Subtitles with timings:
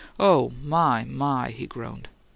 [0.19, 2.07] "OH, my, my!" he groaned.